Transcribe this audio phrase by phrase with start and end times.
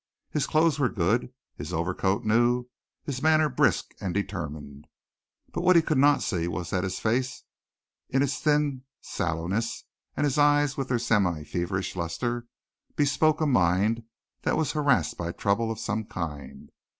[0.31, 2.65] His clothes were good, his overcoat new,
[3.03, 4.87] his manner brisk and determined.
[5.53, 7.43] But what he could not see was that his face
[8.09, 9.83] in its thin sallowness,
[10.17, 12.47] and his eyes with their semi feverish lustre
[12.95, 14.01] bespoke a mind
[14.41, 16.71] that was harassed by trouble of some kind.